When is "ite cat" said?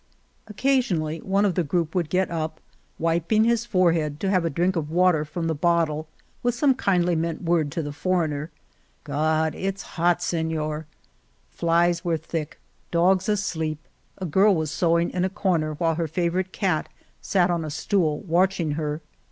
16.39-16.89